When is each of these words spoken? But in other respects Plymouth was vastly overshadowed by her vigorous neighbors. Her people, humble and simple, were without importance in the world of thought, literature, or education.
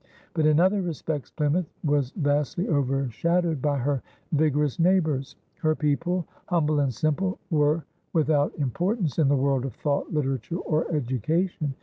But 0.33 0.47
in 0.47 0.59
other 0.59 0.81
respects 0.81 1.29
Plymouth 1.29 1.71
was 1.83 2.09
vastly 2.15 2.67
overshadowed 2.67 3.61
by 3.61 3.77
her 3.77 4.01
vigorous 4.31 4.79
neighbors. 4.79 5.35
Her 5.61 5.75
people, 5.75 6.25
humble 6.47 6.79
and 6.79 6.91
simple, 6.91 7.37
were 7.51 7.85
without 8.11 8.51
importance 8.57 9.19
in 9.19 9.27
the 9.27 9.37
world 9.37 9.63
of 9.63 9.75
thought, 9.75 10.11
literature, 10.11 10.57
or 10.57 10.91
education. 10.91 11.75